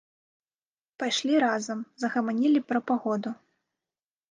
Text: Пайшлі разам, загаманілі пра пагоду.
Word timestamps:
Пайшлі 1.03 1.35
разам, 1.43 1.79
загаманілі 2.05 2.59
пра 2.73 2.79
пагоду. 2.91 3.37